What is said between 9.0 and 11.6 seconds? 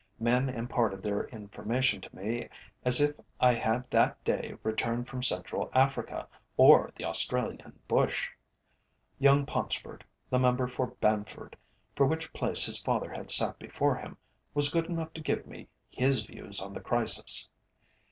Young Paunceford, the member for Banford,